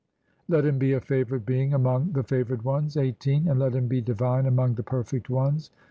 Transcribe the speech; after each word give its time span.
Let 0.47 0.65
him 0.65 0.79
be 0.79 0.93
a 0.93 0.99
favoured 0.99 1.45
being 1.45 1.75
among 1.75 2.13
"the 2.13 2.23
favoured 2.23 2.63
ones, 2.63 2.97
(18) 2.97 3.47
and 3.47 3.59
let 3.59 3.75
him 3.75 3.87
be 3.87 4.01
divine 4.01 4.47
among 4.47 4.73
"the 4.73 4.81
perfect 4.81 5.29
ones. 5.29 5.69